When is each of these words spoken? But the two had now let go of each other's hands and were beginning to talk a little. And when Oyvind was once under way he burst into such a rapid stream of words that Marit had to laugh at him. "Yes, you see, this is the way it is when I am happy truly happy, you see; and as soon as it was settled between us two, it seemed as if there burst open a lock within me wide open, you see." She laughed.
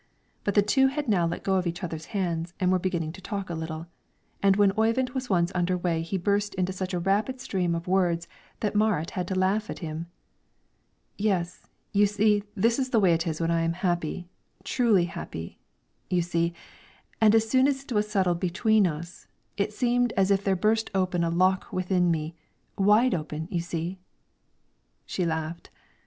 But 0.43 0.55
the 0.55 0.63
two 0.63 0.87
had 0.87 1.07
now 1.07 1.27
let 1.27 1.43
go 1.43 1.57
of 1.57 1.67
each 1.67 1.83
other's 1.83 2.05
hands 2.05 2.55
and 2.59 2.71
were 2.71 2.79
beginning 2.79 3.11
to 3.11 3.21
talk 3.21 3.51
a 3.51 3.53
little. 3.53 3.85
And 4.41 4.55
when 4.55 4.71
Oyvind 4.75 5.11
was 5.11 5.29
once 5.29 5.51
under 5.53 5.77
way 5.77 6.01
he 6.01 6.17
burst 6.17 6.55
into 6.55 6.73
such 6.73 6.95
a 6.95 6.99
rapid 6.99 7.39
stream 7.39 7.75
of 7.75 7.87
words 7.87 8.27
that 8.61 8.75
Marit 8.75 9.11
had 9.11 9.27
to 9.27 9.35
laugh 9.35 9.69
at 9.69 9.77
him. 9.77 10.07
"Yes, 11.19 11.67
you 11.93 12.07
see, 12.07 12.41
this 12.55 12.79
is 12.79 12.89
the 12.89 12.99
way 12.99 13.13
it 13.13 13.27
is 13.27 13.39
when 13.39 13.51
I 13.51 13.61
am 13.61 13.73
happy 13.73 14.27
truly 14.63 15.05
happy, 15.05 15.59
you 16.09 16.23
see; 16.23 16.51
and 17.21 17.35
as 17.35 17.47
soon 17.47 17.67
as 17.67 17.83
it 17.83 17.91
was 17.91 18.09
settled 18.09 18.39
between 18.39 18.87
us 18.87 19.27
two, 19.55 19.63
it 19.65 19.71
seemed 19.71 20.13
as 20.13 20.31
if 20.31 20.43
there 20.43 20.55
burst 20.55 20.89
open 20.95 21.23
a 21.23 21.29
lock 21.29 21.71
within 21.71 22.09
me 22.09 22.33
wide 22.75 23.13
open, 23.13 23.47
you 23.51 23.59
see." 23.61 23.99
She 25.05 25.27
laughed. 25.27 25.69